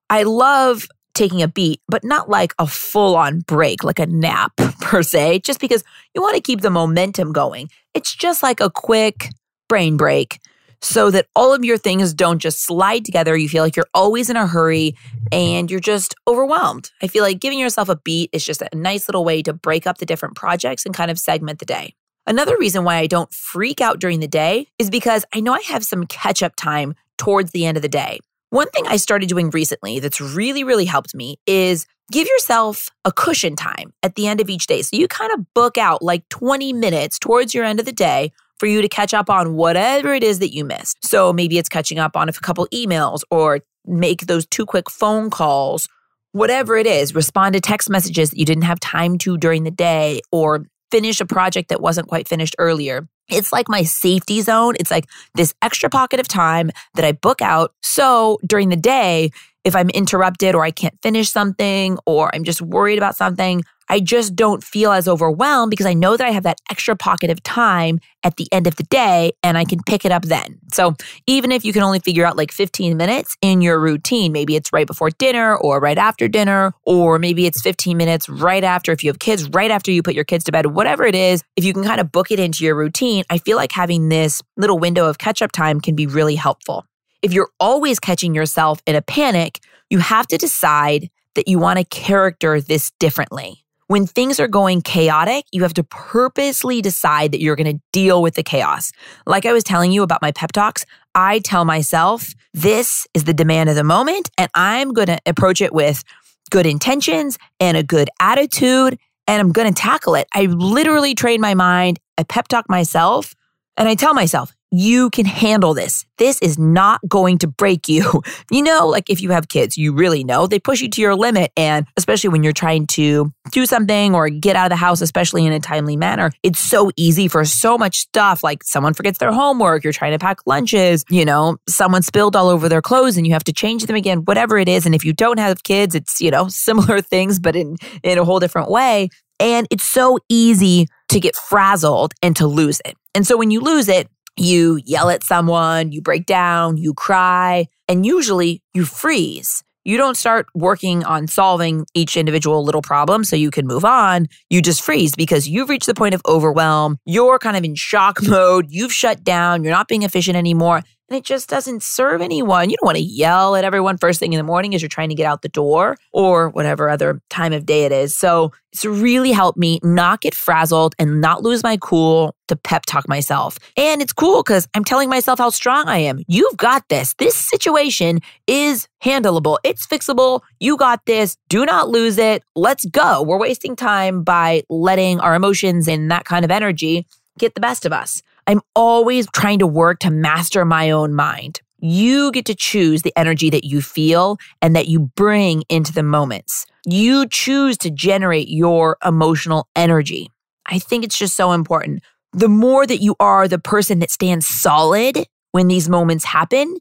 I 0.09 0.23
love 0.23 0.87
taking 1.15 1.43
a 1.43 1.49
beat, 1.49 1.81
but 1.89 2.05
not 2.05 2.29
like 2.29 2.55
a 2.59 2.67
full 2.67 3.17
on 3.17 3.41
break, 3.41 3.85
like 3.85 3.99
a 3.99 4.07
nap 4.07 4.53
per 4.81 5.03
se, 5.03 5.41
just 5.41 5.61
because 5.61 5.85
you 6.15 6.23
want 6.23 6.35
to 6.35 6.41
keep 6.41 6.61
the 6.61 6.71
momentum 6.71 7.33
going. 7.33 7.69
It's 7.95 8.15
just 8.15 8.43
like 8.43 8.61
a 8.61 8.71
quick 8.71 9.29
brain 9.69 9.97
break 9.97 10.41
so 10.83 11.11
that 11.11 11.27
all 11.37 11.55
of 11.55 11.65
your 11.65 11.79
things 11.79 12.13
don't 12.13 12.41
just 12.41 12.65
slide 12.65 13.05
together. 13.05 13.37
You 13.37 13.49
feel 13.49 13.63
like 13.63 13.77
you're 13.77 13.87
always 13.95 14.29
in 14.29 14.37
a 14.37 14.47
hurry 14.47 14.97
and 15.31 15.71
you're 15.71 15.81
just 15.81 16.15
overwhelmed. 16.27 16.91
I 17.01 17.07
feel 17.07 17.23
like 17.23 17.41
giving 17.41 17.59
yourself 17.59 17.89
a 17.89 17.97
beat 17.97 18.31
is 18.33 18.45
just 18.45 18.63
a 18.63 18.69
nice 18.75 19.09
little 19.09 19.25
way 19.25 19.43
to 19.43 19.53
break 19.53 19.87
up 19.87 19.99
the 19.99 20.07
different 20.07 20.35
projects 20.35 20.85
and 20.85 20.95
kind 20.95 21.11
of 21.11 21.19
segment 21.19 21.61
the 21.61 21.65
day. 21.65 21.95
Another 22.27 22.57
reason 22.57 22.85
why 22.85 22.97
I 22.97 23.07
don't 23.07 23.33
freak 23.33 23.81
out 23.81 24.01
during 24.01 24.21
the 24.21 24.29
day 24.29 24.69
is 24.79 24.91
because 24.91 25.25
I 25.33 25.41
know 25.41 25.55
I 25.55 25.63
have 25.67 25.85
some 25.85 26.07
catch 26.07 26.43
up 26.43 26.55
time 26.57 26.95
towards 27.17 27.53
the 27.53 27.65
end 27.65 27.77
of 27.77 27.83
the 27.83 27.89
day. 27.89 28.21
One 28.53 28.69
thing 28.69 28.85
I 28.87 28.97
started 28.97 29.31
doing 29.31 29.49
recently 29.49 29.99
that's 29.99 30.21
really, 30.21 30.63
really 30.63 30.85
helped 30.85 31.15
me 31.15 31.39
is 31.47 31.87
give 32.11 32.29
yourself 32.29 32.91
a 33.07 33.11
cushion 33.11 33.57
time 33.57 33.95
at 34.03 34.15
the 34.15 34.27
end 34.27 34.43
of 34.43 34.51
each 34.51 34.67
day. 34.67 34.83
So 34.83 34.95
you 34.95 35.09
kind 35.09 35.33
of 35.33 35.55
book 35.55 35.79
out 35.79 36.03
like 36.03 36.29
20 36.29 36.75
minutes 36.75 37.19
towards 37.19 37.55
your 37.55 37.65
end 37.65 37.81
of 37.81 37.87
the 37.87 37.93
day 37.93 38.31
for 38.59 38.67
you 38.67 38.83
to 38.83 38.91
catch 38.91 39.15
up 39.15 39.31
on 39.31 39.55
whatever 39.55 40.13
it 40.13 40.23
is 40.23 40.39
that 40.41 40.53
you 40.53 40.67
missed. 40.67 40.99
So 41.03 41.33
maybe 41.33 41.57
it's 41.57 41.71
catching 41.71 41.99
up 41.99 42.15
on 42.15 42.29
a 42.29 42.33
couple 42.35 42.67
emails 42.75 43.23
or 43.31 43.61
make 43.87 44.27
those 44.27 44.45
two 44.45 44.67
quick 44.67 44.91
phone 44.91 45.31
calls, 45.31 45.89
whatever 46.33 46.77
it 46.77 46.87
is, 46.87 47.15
respond 47.15 47.55
to 47.55 47.61
text 47.63 47.89
messages 47.89 48.29
that 48.29 48.39
you 48.39 48.45
didn't 48.45 48.65
have 48.65 48.81
time 48.81 49.17
to 49.17 49.39
during 49.39 49.65
the 49.65 49.71
day 49.71 50.21
or 50.31 50.67
finish 50.91 51.23
a 51.23 51.25
project 51.25 51.71
that 51.71 51.81
wasn't 51.81 52.07
quite 52.07 52.29
finished 52.29 52.55
earlier. 52.59 53.09
It's 53.33 53.53
like 53.53 53.69
my 53.69 53.83
safety 53.83 54.41
zone. 54.41 54.75
It's 54.79 54.91
like 54.91 55.07
this 55.35 55.55
extra 55.63 55.89
pocket 55.91 56.21
of 56.21 56.29
time 56.29 56.71
that 56.95 57.05
I 57.05 57.13
book 57.13 57.43
out. 57.43 57.73
So 57.83 58.39
during 58.47 58.69
the 58.69 58.77
day, 58.77 59.31
if 59.65 59.77
I'm 59.77 59.91
interrupted 59.91 60.55
or 60.55 60.65
I 60.65 60.71
can't 60.71 60.97
finish 61.03 61.31
something 61.31 61.99
or 62.07 62.35
I'm 62.35 62.45
just 62.45 62.61
worried 62.61 62.99
about 62.99 63.17
something, 63.17 63.63
I 63.93 64.01
just 64.01 64.35
don't 64.35 64.65
feel 64.65 64.91
as 64.91 65.07
overwhelmed 65.07 65.69
because 65.69 65.85
I 65.85 65.93
know 65.93 66.17
that 66.17 66.27
I 66.27 66.31
have 66.31 66.45
that 66.45 66.57
extra 66.71 66.97
pocket 66.97 67.29
of 67.29 67.43
time 67.43 68.01
at 68.23 68.39
the 68.39 68.49
end 68.51 68.67
of 68.67 68.77
the 68.77 68.85
day 68.85 69.33
and 69.43 69.59
I 69.59 69.67
can 69.67 69.81
pick 69.85 70.07
it 70.07 70.11
up 70.11 70.23
then. 70.23 70.59
So 70.73 70.97
even 71.27 71.53
if 71.53 71.63
you 71.63 71.75
can 71.75 71.83
only 71.83 71.99
figure 71.99 72.25
out 72.25 72.35
like 72.35 72.53
15 72.53 72.97
minutes 72.97 73.37
in 73.43 73.61
your 73.61 73.79
routine, 73.79 74.33
maybe 74.33 74.57
it's 74.57 74.73
right 74.73 74.87
before 74.87 75.11
dinner 75.11 75.55
or 75.59 75.79
right 75.79 75.99
after 75.99 76.27
dinner, 76.27 76.73
or 76.87 77.19
maybe 77.19 77.45
it's 77.45 77.61
15 77.61 77.99
minutes 77.99 78.31
right 78.31 78.65
after, 78.65 78.93
if 78.93 79.05
you 79.05 79.11
have 79.11 79.19
kids, 79.19 79.47
right 79.51 79.71
after 79.71 79.91
you 79.91 80.03
put 80.03 80.15
your 80.15 80.25
kids 80.25 80.45
to 80.45 80.53
bed, 80.53 80.65
whatever 80.65 81.05
it 81.05 81.15
is, 81.15 81.45
if 81.57 81.63
you 81.63 81.75
can 81.75 81.85
kind 81.85 82.01
of 82.01 82.11
book 82.11 82.31
it 82.31 82.41
into 82.41 82.65
your 82.65 82.75
routine, 82.75 83.25
I 83.29 83.37
feel 83.37 83.59
like 83.59 83.73
having 83.73 84.09
this 84.09 84.41
little 84.57 84.79
window 84.79 85.07
of 85.07 85.19
catch 85.19 85.43
up 85.43 85.53
time 85.53 85.83
can 85.83 85.95
be 85.95 86.07
really 86.07 86.37
helpful. 86.37 86.87
If 87.21 87.35
you're 87.35 87.51
always 87.61 88.01
catching 88.01 88.35
yourself 88.35 88.81
in 88.87 88.97
a 88.97 89.03
panic, 89.03 89.61
you 89.91 89.99
have 89.99 90.27
to 90.29 90.39
decide 90.39 91.11
that 91.35 91.47
you 91.47 91.59
want 91.59 91.79
to 91.79 91.85
character 91.85 92.59
this 92.59 92.91
differently. 92.99 93.63
When 93.93 94.07
things 94.07 94.41
are 94.41 94.49
going 94.49 94.81
chaotic, 94.81 95.45
you 95.53 95.65
have 95.65 95.75
to 95.75 95.85
purposely 95.85 96.81
decide 96.81 97.33
that 97.33 97.43
you're 97.43 97.57
going 97.57 97.77
to 97.77 97.83
deal 97.93 98.23
with 98.23 98.37
the 98.37 98.43
chaos. 98.43 98.91
Like 99.27 99.45
I 99.45 99.53
was 99.53 99.63
telling 99.63 99.93
you 99.93 100.03
about 100.03 100.23
my 100.23 100.33
pep 100.33 100.51
talks, 100.51 100.87
I 101.15 101.41
tell 101.41 101.67
myself, 101.67 102.33
this 102.55 103.07
is 103.13 103.25
the 103.25 103.35
demand 103.35 103.69
of 103.69 103.77
the 103.77 103.85
moment, 103.85 104.31
and 104.39 104.51
I'm 104.55 104.95
going 104.95 105.09
to 105.09 105.21
approach 105.27 105.61
it 105.61 105.75
with 105.75 106.05
good 106.51 106.65
intentions 106.65 107.37
and 107.61 107.77
a 107.77 107.83
good 107.83 108.09
attitude, 108.19 108.99
and 109.27 109.41
I'm 109.43 109.53
going 109.53 109.69
to 109.71 109.79
tackle 109.79 110.15
it. 110.15 110.27
I 110.33 110.47
literally 110.47 111.15
train 111.15 111.43
my 111.43 111.53
mind, 111.53 112.01
I 112.17 112.23
pep 112.23 112.49
talk 112.49 112.71
myself, 112.71 113.35
and 113.77 113.91
I 113.91 113.95
tell 113.95 114.15
myself, 114.15 114.55
you 114.73 115.11
can 115.11 115.27
handle 115.27 115.75
this. 115.75 116.07
This 116.17 116.41
is 116.41 116.59
not 116.59 117.01
going 117.07 117.39
to 117.39 117.47
break 117.47 117.89
you. 117.89 118.23
You 118.51 118.63
know, 118.63 118.87
like 118.87 119.09
if 119.09 119.23
you 119.23 119.31
have 119.31 119.49
kids, 119.49 119.79
you 119.79 119.95
really 119.95 120.25
know 120.25 120.47
they 120.47 120.59
push 120.59 120.83
you 120.83 120.91
to 120.91 121.01
your 121.01 121.15
limit. 121.15 121.53
And 121.57 121.87
especially 121.97 122.29
when 122.29 122.43
you're 122.43 122.53
trying 122.53 122.87
to 122.89 123.33
do 123.51 123.65
something 123.65 124.15
or 124.15 124.29
get 124.29 124.57
out 124.57 124.67
of 124.67 124.71
the 124.71 124.77
house, 124.77 125.01
especially 125.01 125.47
in 125.47 125.53
a 125.53 125.61
timely 125.61 125.97
manner, 125.97 126.33
it's 126.43 126.59
so 126.59 126.91
easy 126.97 127.29
for 127.29 127.45
so 127.45 127.79
much 127.79 127.99
stuff. 127.99 128.45
Like 128.45 128.63
someone 128.63 128.93
forgets 128.93 129.19
their 129.19 129.33
homework, 129.33 129.85
you're 129.85 129.93
trying 129.93 130.13
to 130.13 130.19
pack 130.19 130.39
lunches, 130.45 131.05
you 131.09 131.25
know, 131.25 131.57
someone 131.69 132.03
spilled 132.03 132.37
all 132.37 132.49
over 132.49 132.69
their 132.69 132.83
clothes 132.83 133.17
and 133.17 133.27
you 133.27 133.33
have 133.33 133.45
to 133.45 133.53
change 133.53 133.87
them 133.87 133.97
again, 133.97 134.19
whatever 134.19 134.59
it 134.59 134.69
is. 134.69 134.85
And 134.85 134.95
if 134.95 135.05
you 135.05 135.15
don't 135.15 135.39
have 135.39 135.63
kids, 135.63 135.95
it's, 135.95 136.21
you 136.21 136.31
know, 136.31 136.49
similar 136.49 137.01
things, 137.01 137.39
but 137.39 137.57
in, 137.57 137.77
in 138.03 138.19
a 138.19 138.25
whole 138.25 138.41
different 138.41 138.71
way. 138.71 139.09
And 139.41 139.67
it's 139.71 139.85
so 139.85 140.19
easy 140.29 140.89
to 141.09 141.21
get 141.21 141.37
frazzled 141.37 142.13
and 142.23 142.37
to 142.37 142.47
lose 142.47 142.81
it. 142.85 142.97
And 143.15 143.27
so 143.27 143.37
when 143.37 143.51
you 143.51 143.61
lose 143.61 143.89
it, 143.89 144.09
you 144.37 144.81
yell 144.85 145.11
at 145.11 145.25
someone, 145.25 145.93
you 145.93 146.01
break 146.01 146.27
down, 146.27 146.77
you 146.77 146.95
cry, 146.95 147.67
and 147.89 148.07
usually 148.07 148.63
you 148.75 148.85
freeze. 148.85 149.63
You 149.85 149.97
don't 149.97 150.17
start 150.17 150.47
working 150.55 151.03
on 151.05 151.27
solving 151.27 151.87
each 151.93 152.17
individual 152.17 152.65
little 152.65 152.83
problem 152.83 153.25
so 153.25 153.35
you 153.35 153.51
can 153.51 153.67
move 153.67 153.85
on. 153.85 154.27
You 154.49 154.63
just 154.63 154.81
freeze 154.81 155.17
because 155.17 155.49
you've 155.49 155.69
reached 155.69 155.87
the 155.87 155.95
point 155.95 156.15
of 156.15 156.23
overwhelm. 156.27 156.99
You're 157.05 157.41
kind 157.41 157.57
of 157.57 157.65
in 157.65 157.75
shock 157.75 158.23
mode. 158.27 158.67
You've 158.69 158.93
shut 158.93 159.25
down. 159.25 159.65
You're 159.65 159.73
not 159.73 159.89
being 159.89 160.05
efficient 160.05 160.37
anymore 160.37 160.83
and 161.13 161.19
it 161.19 161.25
just 161.25 161.47
doesn't 161.47 161.83
serve 161.83 162.23
anyone. 162.23 162.71
You 162.71 162.77
don't 162.81 162.87
want 162.87 162.97
to 162.97 163.03
yell 163.03 163.55
at 163.55 163.65
everyone 163.65 163.99
first 163.99 164.19
thing 164.19 164.33
in 164.33 164.39
the 164.39 164.43
morning 164.43 164.75
as 164.75 164.81
you're 164.81 164.89
trying 164.89 165.11
to 165.11 165.15
get 165.15 165.27
out 165.27 165.43
the 165.43 165.51
door 165.51 165.99
or 166.11 166.49
whatever 166.49 166.89
other 166.89 167.21
time 167.29 167.53
of 167.53 167.67
day 167.67 167.85
it 167.85 167.93
is. 167.93 168.17
So 168.17 168.51
it's 168.73 168.87
really 168.87 169.31
helped 169.31 169.59
me 169.59 169.79
not 169.83 170.23
get 170.23 170.35
frazzled 170.35 170.95
and 170.99 171.21
not 171.21 171.43
lose 171.43 171.63
my 171.63 171.77
cool 171.83 172.35
to 172.49 172.57
pep 172.57 172.87
talk 172.87 173.07
myself. 173.09 173.59
And 173.77 174.01
it's 174.01 174.15
cool 174.15 174.43
because 174.43 174.67
I'm 174.73 174.85
telling 174.85 175.11
myself 175.11 175.39
how 175.39 175.51
strong 175.51 175.87
I 175.87 175.99
am. 175.99 176.23
You've 176.29 176.57
got 176.57 176.89
this. 176.89 177.13
This 177.19 177.37
situation 177.37 178.21
is 178.47 178.89
handleable. 179.05 179.59
It's 179.65 179.87
fixable. 179.87 180.41
You 180.61 180.79
got 180.79 181.05
this. 181.05 181.37
Do 181.51 181.67
not 181.67 181.91
lose 181.91 182.17
it. 182.17 182.43
Let's 182.57 182.87
go. 182.87 183.21
We're 183.23 183.39
wasting 183.39 183.77
time 183.77 184.23
by 184.23 184.63
letting 184.71 185.21
our 185.21 185.35
emotions 185.35 185.89
and 185.89 186.11
that 186.11 186.25
kind 186.25 186.43
of 186.43 186.51
energy 186.51 187.07
get 187.39 187.55
the 187.55 187.61
best 187.61 187.85
of 187.85 187.93
us. 187.93 188.23
I'm 188.47 188.61
always 188.75 189.27
trying 189.33 189.61
to 189.61 189.67
work 189.67 190.01
to 190.01 190.11
master 190.11 190.65
my 190.65 190.91
own 190.91 191.15
mind. 191.15 191.61
You 191.79 192.31
get 192.33 192.45
to 192.47 192.55
choose 192.55 193.03
the 193.03 193.13
energy 193.17 193.51
that 193.51 193.65
you 193.65 193.83
feel 193.83 194.39
and 194.61 194.77
that 194.77 194.89
you 194.89 195.11
bring 195.17 195.65
into 195.69 195.93
the 195.93 196.03
moments. 196.03 196.65
You 196.87 197.27
choose 197.27 197.77
to 197.79 197.91
generate 197.91 198.49
your 198.49 198.97
emotional 199.05 199.69
energy. 199.75 200.31
I 200.67 200.79
think 200.79 201.05
it's 201.05 201.19
just 201.19 201.37
so 201.37 201.53
important. 201.53 202.03
The 202.33 202.49
more 202.49 202.87
that 202.87 203.03
you 203.03 203.17
are 203.21 203.49
the 203.49 203.59
person 203.59 203.99
that 203.99 204.11
stands 204.11 204.47
solid 204.47 205.27
when 205.51 205.69
these 205.69 205.89
moments 205.89 206.25
happen, 206.25 206.79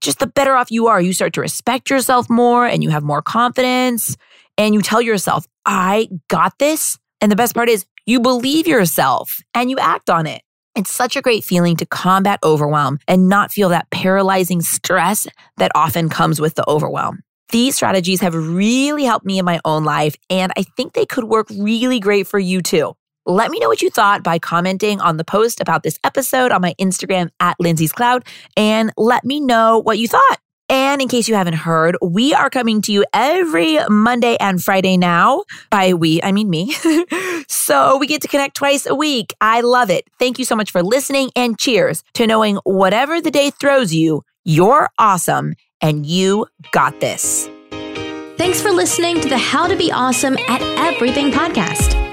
just 0.00 0.20
the 0.20 0.26
better 0.26 0.54
off 0.54 0.70
you 0.70 0.86
are. 0.86 1.00
You 1.00 1.12
start 1.12 1.32
to 1.34 1.40
respect 1.40 1.90
yourself 1.90 2.30
more 2.30 2.66
and 2.66 2.82
you 2.82 2.90
have 2.90 3.02
more 3.02 3.22
confidence 3.22 4.16
and 4.58 4.74
you 4.74 4.82
tell 4.82 5.02
yourself, 5.02 5.46
I 5.64 6.08
got 6.28 6.58
this. 6.58 6.98
And 7.20 7.32
the 7.32 7.36
best 7.36 7.54
part 7.54 7.68
is 7.68 7.84
you 8.04 8.20
believe 8.20 8.66
yourself 8.66 9.40
and 9.54 9.70
you 9.70 9.78
act 9.78 10.08
on 10.10 10.26
it. 10.26 10.42
It's 10.76 10.92
such 10.92 11.16
a 11.16 11.22
great 11.22 11.42
feeling 11.42 11.74
to 11.78 11.86
combat 11.86 12.38
overwhelm 12.44 12.98
and 13.08 13.30
not 13.30 13.50
feel 13.50 13.70
that 13.70 13.88
paralyzing 13.90 14.60
stress 14.60 15.26
that 15.56 15.72
often 15.74 16.10
comes 16.10 16.38
with 16.38 16.54
the 16.54 16.68
overwhelm. 16.68 17.22
These 17.50 17.76
strategies 17.76 18.20
have 18.20 18.34
really 18.34 19.04
helped 19.04 19.24
me 19.24 19.38
in 19.38 19.46
my 19.46 19.58
own 19.64 19.84
life, 19.84 20.16
and 20.28 20.52
I 20.54 20.64
think 20.76 20.92
they 20.92 21.06
could 21.06 21.24
work 21.24 21.48
really 21.48 21.98
great 21.98 22.26
for 22.26 22.38
you 22.38 22.60
too. 22.60 22.92
Let 23.24 23.50
me 23.50 23.58
know 23.58 23.68
what 23.68 23.80
you 23.80 23.88
thought 23.88 24.22
by 24.22 24.38
commenting 24.38 25.00
on 25.00 25.16
the 25.16 25.24
post 25.24 25.62
about 25.62 25.82
this 25.82 25.98
episode 26.04 26.52
on 26.52 26.60
my 26.60 26.74
Instagram 26.78 27.30
at 27.40 27.56
Lindsay's 27.58 27.92
Cloud, 27.92 28.26
and 28.54 28.92
let 28.98 29.24
me 29.24 29.40
know 29.40 29.78
what 29.78 29.98
you 29.98 30.08
thought. 30.08 30.40
And 30.68 31.00
in 31.00 31.08
case 31.08 31.28
you 31.28 31.34
haven't 31.34 31.54
heard, 31.54 31.96
we 32.02 32.34
are 32.34 32.50
coming 32.50 32.82
to 32.82 32.92
you 32.92 33.04
every 33.12 33.78
Monday 33.88 34.36
and 34.40 34.62
Friday 34.62 34.96
now. 34.96 35.44
By 35.70 35.94
we, 35.94 36.20
I 36.22 36.32
mean 36.32 36.50
me. 36.50 36.74
so 37.48 37.96
we 37.98 38.06
get 38.06 38.22
to 38.22 38.28
connect 38.28 38.56
twice 38.56 38.86
a 38.86 38.94
week. 38.94 39.34
I 39.40 39.60
love 39.60 39.90
it. 39.90 40.08
Thank 40.18 40.38
you 40.38 40.44
so 40.44 40.56
much 40.56 40.70
for 40.70 40.82
listening 40.82 41.30
and 41.36 41.58
cheers 41.58 42.02
to 42.14 42.26
knowing 42.26 42.56
whatever 42.64 43.20
the 43.20 43.30
day 43.30 43.50
throws 43.50 43.94
you, 43.94 44.24
you're 44.44 44.88
awesome 44.98 45.54
and 45.80 46.06
you 46.06 46.46
got 46.72 47.00
this. 47.00 47.48
Thanks 48.36 48.60
for 48.60 48.70
listening 48.70 49.20
to 49.20 49.28
the 49.28 49.38
How 49.38 49.66
to 49.66 49.76
Be 49.76 49.90
Awesome 49.90 50.36
at 50.48 50.60
Everything 50.62 51.30
podcast. 51.30 52.05